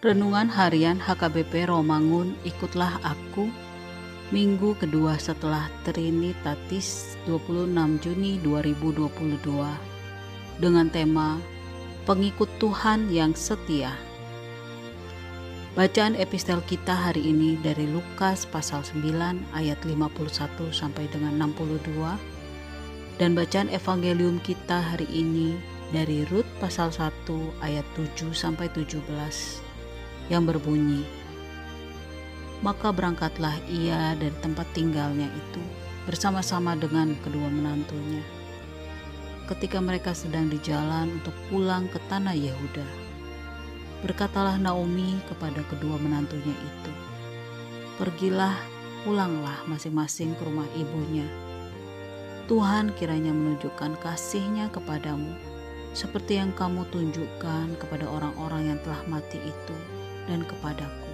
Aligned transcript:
Renungan 0.00 0.48
Harian 0.48 0.96
HKBP 0.96 1.68
Romangun 1.68 2.32
Ikutlah 2.48 3.04
Aku. 3.04 3.52
Minggu 4.32 4.72
kedua 4.80 5.20
setelah 5.20 5.68
Trinitatis 5.84 7.20
26 7.28 7.68
Juni 8.00 8.40
2022 8.40 9.44
dengan 10.56 10.88
tema 10.88 11.36
Pengikut 12.08 12.48
Tuhan 12.56 13.12
yang 13.12 13.36
Setia. 13.36 13.92
Bacaan 15.76 16.16
epistel 16.16 16.64
kita 16.64 16.96
hari 16.96 17.36
ini 17.36 17.60
dari 17.60 17.84
Lukas 17.84 18.48
pasal 18.48 18.80
9 18.80 19.04
ayat 19.52 19.84
51 19.84 20.00
sampai 20.72 21.12
dengan 21.12 21.52
62 21.52 22.16
dan 23.20 23.36
bacaan 23.36 23.68
evangelium 23.68 24.40
kita 24.40 24.80
hari 24.80 25.04
ini 25.12 25.60
dari 25.92 26.24
Rut 26.32 26.48
pasal 26.56 26.88
1 26.88 27.04
ayat 27.60 27.84
7 28.00 28.32
sampai 28.32 28.72
17 28.72 29.69
yang 30.30 30.48
berbunyi 30.48 31.04
Maka 32.64 32.94
berangkatlah 32.94 33.58
ia 33.68 34.14
dari 34.16 34.32
tempat 34.40 34.64
tinggalnya 34.72 35.26
itu 35.26 35.62
bersama-sama 36.04 36.76
dengan 36.76 37.12
kedua 37.20 37.48
menantunya. 37.48 38.24
Ketika 39.48 39.82
mereka 39.82 40.16
sedang 40.16 40.48
di 40.48 40.56
jalan 40.62 41.20
untuk 41.20 41.34
pulang 41.50 41.90
ke 41.90 41.98
tanah 42.08 42.32
Yehuda 42.32 42.86
berkatalah 44.00 44.56
Naomi 44.56 45.20
kepada 45.28 45.60
kedua 45.68 46.00
menantunya 46.00 46.56
itu 46.56 46.92
Pergilah 48.00 48.56
pulanglah 49.04 49.60
masing-masing 49.68 50.32
ke 50.32 50.42
rumah 50.48 50.64
ibunya. 50.72 51.28
Tuhan 52.48 52.96
kiranya 52.96 53.28
menunjukkan 53.28 54.00
kasihnya 54.00 54.72
kepadamu 54.72 55.36
seperti 55.92 56.40
yang 56.40 56.48
kamu 56.56 56.88
tunjukkan 56.88 57.76
kepada 57.76 58.08
orang-orang 58.08 58.72
yang 58.72 58.78
telah 58.80 59.04
mati 59.04 59.36
itu 59.36 59.76
dan 60.26 60.44
kepadaku. 60.44 61.10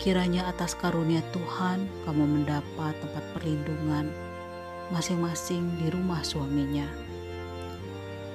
Kiranya 0.00 0.52
atas 0.52 0.76
karunia 0.76 1.24
Tuhan 1.32 1.88
kamu 2.04 2.24
mendapat 2.28 2.92
tempat 3.00 3.24
perlindungan 3.32 4.12
masing-masing 4.92 5.64
di 5.80 5.88
rumah 5.88 6.20
suaminya. 6.20 6.84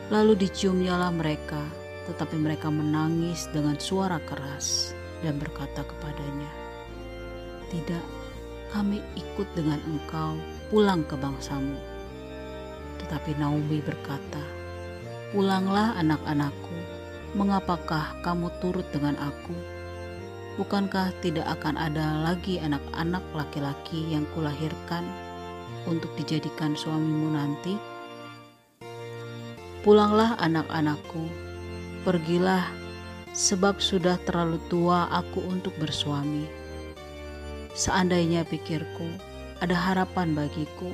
Lalu 0.10 0.50
diciumnyalah 0.50 1.14
mereka, 1.14 1.62
tetapi 2.10 2.42
mereka 2.42 2.74
menangis 2.74 3.46
dengan 3.54 3.78
suara 3.78 4.18
keras 4.26 4.98
dan 5.22 5.38
berkata 5.38 5.86
kepadanya, 5.86 6.50
Tidak, 7.70 8.06
kami 8.74 8.98
ikut 9.14 9.46
dengan 9.54 9.78
engkau 9.86 10.34
pulang 10.74 11.06
ke 11.06 11.14
bangsamu. 11.14 11.78
Tetapi 13.06 13.38
Naomi 13.38 13.78
berkata, 13.86 14.42
Pulanglah 15.30 15.94
anak-anakku, 16.02 16.69
mengapakah 17.38 18.18
kamu 18.26 18.50
turut 18.58 18.86
dengan 18.90 19.14
aku? 19.20 19.54
Bukankah 20.58 21.14
tidak 21.24 21.48
akan 21.60 21.80
ada 21.80 22.20
lagi 22.26 22.60
anak-anak 22.60 23.24
laki-laki 23.32 24.12
yang 24.12 24.28
kulahirkan 24.36 25.06
untuk 25.88 26.12
dijadikan 26.20 26.76
suamimu 26.76 27.32
nanti? 27.32 27.80
Pulanglah 29.86 30.36
anak-anakku, 30.44 31.32
pergilah 32.04 32.68
sebab 33.32 33.80
sudah 33.80 34.20
terlalu 34.28 34.60
tua 34.68 35.08
aku 35.08 35.40
untuk 35.48 35.72
bersuami. 35.80 36.44
Seandainya 37.78 38.44
pikirku, 38.44 39.08
ada 39.64 39.72
harapan 39.78 40.36
bagiku, 40.36 40.92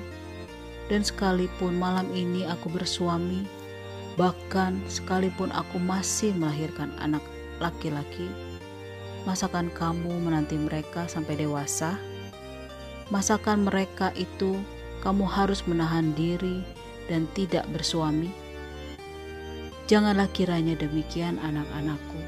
dan 0.86 1.02
sekalipun 1.02 1.82
malam 1.82 2.06
ini 2.14 2.46
aku 2.46 2.70
bersuami, 2.70 3.50
bahkan 4.16 4.80
sekalipun 4.88 5.52
aku 5.52 5.80
masih 5.80 6.32
melahirkan 6.36 6.92
anak 7.00 7.24
laki-laki, 7.60 8.32
masakan 9.24 9.72
kamu 9.72 10.12
menanti 10.24 10.56
mereka 10.60 11.08
sampai 11.08 11.40
dewasa? 11.40 12.00
Masakan 13.14 13.70
mereka 13.70 14.10
itu 14.18 14.58
kamu 15.06 15.24
harus 15.30 15.62
menahan 15.70 16.16
diri 16.18 16.66
dan 17.12 17.30
tidak 17.38 17.68
bersuami? 17.70 18.34
Janganlah 19.86 20.26
kiranya 20.34 20.74
demikian 20.74 21.38
anak-anakku. 21.40 22.20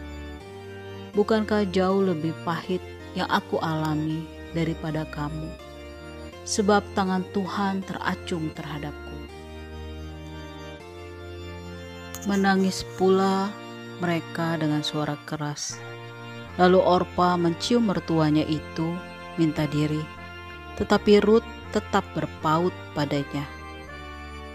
Bukankah 1.18 1.66
jauh 1.74 2.06
lebih 2.06 2.38
pahit 2.46 2.84
yang 3.18 3.26
aku 3.34 3.58
alami 3.58 4.22
daripada 4.54 5.02
kamu? 5.10 5.68
sebab 6.48 6.80
tangan 6.96 7.28
Tuhan 7.36 7.84
teracung 7.84 8.48
terhadapku. 8.56 9.07
Menangis 12.28 12.84
pula 13.00 13.48
mereka 14.04 14.60
dengan 14.60 14.84
suara 14.84 15.16
keras. 15.24 15.80
Lalu 16.60 16.76
Orpa 16.84 17.40
mencium 17.40 17.88
mertuanya 17.88 18.44
itu, 18.44 18.92
minta 19.40 19.64
diri. 19.72 20.04
Tetapi 20.76 21.24
Ruth 21.24 21.48
tetap 21.72 22.04
berpaut 22.12 22.76
padanya. 22.92 23.48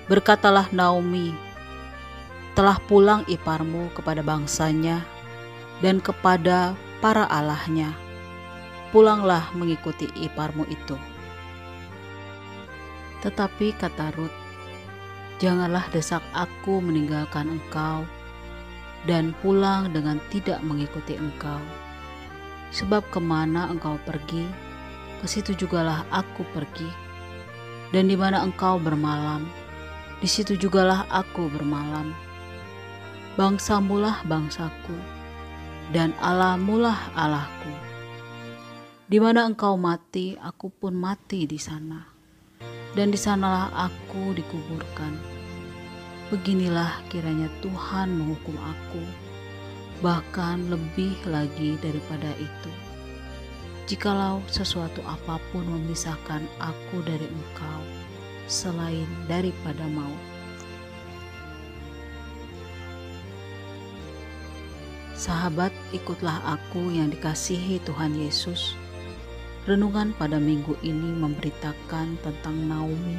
Berkatalah 0.05 0.69
Naomi, 0.69 1.33
telah 2.53 2.77
pulang 2.85 3.25
iparmu 3.25 3.89
kepada 3.97 4.21
bangsanya 4.21 5.01
dan 5.81 5.97
kepada 6.05 6.77
para 7.01 7.25
allahnya. 7.33 7.97
Pulanglah 8.93 9.49
mengikuti 9.57 10.13
iparmu 10.13 10.69
itu. 10.69 11.01
Tetapi 13.25 13.73
kata 13.81 14.13
Ruth, 14.13 14.42
janganlah 15.40 15.87
desak 15.94 16.20
aku 16.34 16.82
meninggalkan 16.82 17.49
engkau 17.61 18.05
dan 19.08 19.34
pulang 19.43 19.90
dengan 19.90 20.19
tidak 20.31 20.62
mengikuti 20.62 21.19
engkau. 21.19 21.58
Sebab 22.73 23.05
ke 23.12 23.20
mana 23.20 23.69
engkau 23.69 24.00
pergi, 24.06 24.49
ke 25.20 25.26
situ 25.29 25.52
jugalah 25.52 26.08
aku 26.08 26.46
pergi. 26.56 26.88
Dan 27.93 28.08
di 28.08 28.17
mana 28.17 28.40
engkau 28.40 28.81
bermalam, 28.81 29.44
di 30.25 30.29
situ 30.29 30.56
jugalah 30.56 31.05
aku 31.12 31.52
bermalam. 31.52 32.17
Bangsamulah 33.37 34.25
bangsaku, 34.25 34.96
dan 35.93 36.17
Allahmulah 36.25 37.12
Allahku. 37.12 37.73
Di 39.05 39.20
mana 39.20 39.44
engkau 39.44 39.76
mati, 39.76 40.40
aku 40.40 40.73
pun 40.73 40.96
mati 40.96 41.44
di 41.44 41.61
sana 41.61 42.12
dan 42.93 43.09
di 43.12 43.19
sanalah 43.19 43.73
aku 43.73 44.37
dikuburkan. 44.37 45.17
Beginilah 46.29 47.05
kiranya 47.12 47.49
Tuhan 47.61 48.09
menghukum 48.17 48.56
aku, 48.56 49.05
bahkan 50.00 50.65
lebih 50.73 51.17
lagi 51.29 51.77
daripada 51.81 52.33
itu. 52.41 52.73
Jikalau 53.85 54.41
sesuatu 54.49 55.05
apa 55.05 55.37
pun 55.53 55.65
memisahkan 55.69 56.41
aku 56.56 57.05
dari 57.05 57.29
Engkau, 57.29 57.83
selain 58.49 59.09
daripada 59.29 59.85
maut. 59.93 60.23
Sahabat, 65.12 65.71
ikutlah 65.93 66.41
aku 66.56 66.91
yang 66.91 67.12
dikasihi 67.12 67.79
Tuhan 67.85 68.17
Yesus 68.17 68.75
Renungan 69.62 70.11
pada 70.19 70.43
minggu 70.43 70.75
ini 70.82 71.14
memberitakan 71.23 72.19
tentang 72.19 72.56
Naomi 72.67 73.14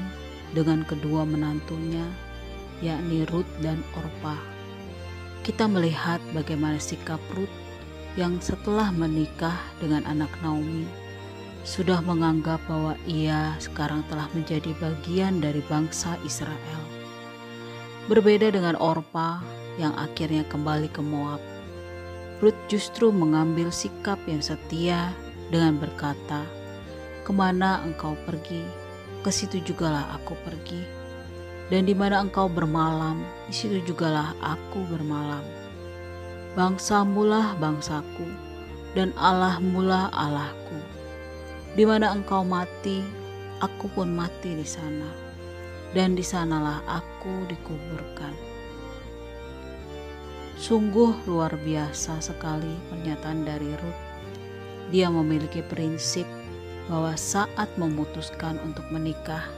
dengan 0.51 0.83
kedua 0.83 1.23
menantunya, 1.23 2.03
yakni 2.83 3.23
Ruth 3.31 3.47
dan 3.63 3.79
Orpa. 3.95 4.35
Kita 5.47 5.71
melihat 5.71 6.19
bagaimana 6.35 6.83
sikap 6.83 7.23
Ruth 7.31 7.55
yang 8.19 8.43
setelah 8.43 8.91
menikah 8.91 9.55
dengan 9.79 10.03
anak 10.03 10.27
Naomi 10.43 10.83
sudah 11.63 12.03
menganggap 12.03 12.59
bahwa 12.67 12.99
ia 13.07 13.55
sekarang 13.63 14.03
telah 14.11 14.27
menjadi 14.35 14.75
bagian 14.83 15.39
dari 15.39 15.63
bangsa 15.71 16.19
Israel. 16.27 16.81
Berbeda 18.11 18.51
dengan 18.51 18.75
Orpa 18.83 19.39
yang 19.79 19.95
akhirnya 19.95 20.43
kembali 20.51 20.91
ke 20.91 20.99
Moab, 20.99 21.39
Ruth 22.43 22.59
justru 22.67 23.15
mengambil 23.15 23.71
sikap 23.71 24.19
yang 24.27 24.43
setia 24.43 25.15
dengan 25.53 25.77
berkata, 25.77 26.41
"Ke 27.21 27.29
mana 27.29 27.85
engkau 27.85 28.17
pergi, 28.25 28.65
ke 29.21 29.29
situ 29.29 29.61
jugalah 29.61 30.17
aku 30.17 30.33
pergi, 30.41 30.81
dan 31.69 31.85
di 31.85 31.93
mana 31.93 32.25
engkau 32.25 32.49
bermalam, 32.49 33.21
di 33.45 33.53
situ 33.53 33.77
jugalah 33.85 34.33
aku 34.41 34.81
bermalam. 34.89 35.45
Bangsamulah 36.57 37.53
bangsaku, 37.61 38.25
dan 38.97 39.13
Allahmulah 39.13 40.09
Allahku. 40.09 40.81
Di 41.77 41.85
mana 41.85 42.17
engkau 42.17 42.41
mati, 42.41 43.05
aku 43.61 43.93
pun 43.93 44.09
mati 44.09 44.57
di 44.57 44.65
sana, 44.65 45.13
dan 45.93 46.17
di 46.17 46.25
sanalah 46.25 46.81
aku 46.89 47.45
dikuburkan." 47.45 48.33
Sungguh 50.57 51.13
luar 51.29 51.53
biasa 51.61 52.17
sekali 52.23 52.73
pernyataan 52.89 53.43
dari 53.45 53.69
Ruth 53.77 54.02
dia 54.93 55.09
memiliki 55.09 55.65
prinsip 55.65 56.29
bahwa 56.85 57.17
saat 57.17 57.65
memutuskan 57.81 58.61
untuk 58.61 58.85
menikah, 58.93 59.49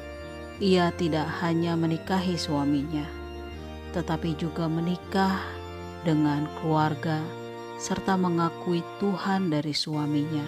ia 0.64 0.96
tidak 0.96 1.28
hanya 1.44 1.76
menikahi 1.76 2.40
suaminya, 2.40 3.04
tetapi 3.92 4.40
juga 4.40 4.72
menikah 4.72 5.44
dengan 6.08 6.48
keluarga 6.64 7.20
serta 7.76 8.16
mengakui 8.16 8.80
Tuhan 9.04 9.52
dari 9.52 9.76
suaminya. 9.76 10.48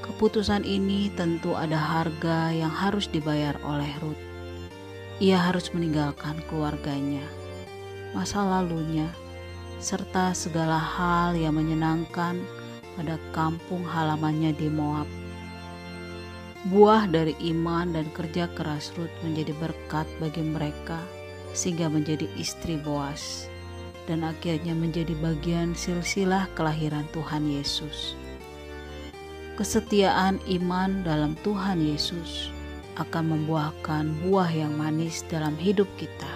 Keputusan 0.00 0.64
ini 0.64 1.12
tentu 1.12 1.52
ada 1.52 1.76
harga 1.76 2.48
yang 2.48 2.72
harus 2.72 3.04
dibayar 3.12 3.56
oleh 3.60 3.92
Ruth. 4.00 4.24
Ia 5.20 5.36
harus 5.36 5.68
meninggalkan 5.76 6.40
keluarganya, 6.48 7.24
masa 8.16 8.40
lalunya, 8.40 9.12
serta 9.76 10.32
segala 10.32 10.80
hal 10.80 11.36
yang 11.36 11.60
menyenangkan 11.60 12.40
pada 12.94 13.18
kampung 13.34 13.82
halamannya 13.86 14.54
di 14.54 14.70
Moab. 14.70 15.06
Buah 16.72 17.04
dari 17.04 17.36
iman 17.52 17.92
dan 17.92 18.08
kerja 18.16 18.48
keras 18.56 18.88
Ruth 18.96 19.12
menjadi 19.20 19.52
berkat 19.60 20.08
bagi 20.16 20.40
mereka 20.40 20.96
sehingga 21.52 21.92
menjadi 21.92 22.24
istri 22.40 22.80
Boas 22.80 23.52
dan 24.08 24.24
akhirnya 24.24 24.72
menjadi 24.72 25.12
bagian 25.20 25.76
silsilah 25.76 26.48
kelahiran 26.56 27.04
Tuhan 27.12 27.44
Yesus. 27.44 28.16
Kesetiaan 29.54 30.42
iman 30.50 31.04
dalam 31.04 31.38
Tuhan 31.46 31.84
Yesus 31.84 32.50
akan 32.98 33.38
membuahkan 33.38 34.24
buah 34.26 34.50
yang 34.50 34.74
manis 34.74 35.22
dalam 35.30 35.54
hidup 35.60 35.86
kita. 36.00 36.32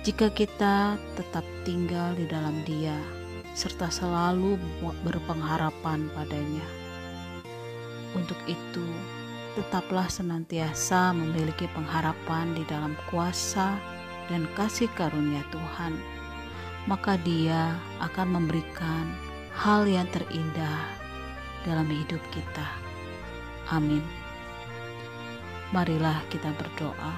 Jika 0.00 0.32
kita 0.32 0.96
tetap 1.18 1.44
tinggal 1.68 2.16
di 2.16 2.24
dalam 2.24 2.56
Dia 2.64 3.19
serta 3.54 3.90
selalu 3.90 4.56
berpengharapan 5.02 6.06
padanya. 6.14 6.66
Untuk 8.14 8.38
itu, 8.50 8.86
tetaplah 9.54 10.06
senantiasa 10.10 11.14
memiliki 11.14 11.66
pengharapan 11.74 12.54
di 12.54 12.62
dalam 12.66 12.94
kuasa 13.10 13.78
dan 14.30 14.46
kasih 14.54 14.90
karunia 14.94 15.42
Tuhan, 15.50 15.94
maka 16.86 17.18
Dia 17.22 17.74
akan 17.98 18.40
memberikan 18.40 19.10
hal 19.54 19.86
yang 19.86 20.06
terindah 20.10 20.80
dalam 21.66 21.86
hidup 21.90 22.22
kita. 22.30 22.66
Amin. 23.70 24.02
Marilah 25.70 26.18
kita 26.30 26.50
berdoa. 26.58 27.14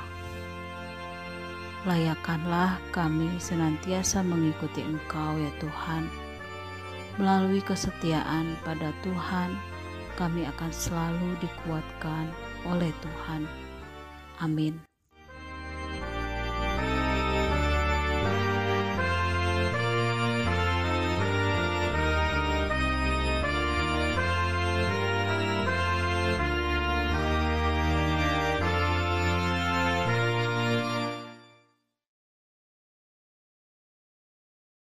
Layakkanlah 1.83 2.79
kami 2.95 3.41
senantiasa 3.41 4.23
mengikuti 4.23 4.85
Engkau, 4.85 5.35
ya 5.41 5.51
Tuhan. 5.59 6.22
Melalui 7.21 7.61
kesetiaan 7.61 8.57
pada 8.65 8.89
Tuhan, 9.05 9.51
kami 10.17 10.49
akan 10.49 10.73
selalu 10.73 11.37
dikuatkan 11.45 12.29
oleh 12.69 12.93
Tuhan. 13.05 13.45
Amin. 14.41 14.92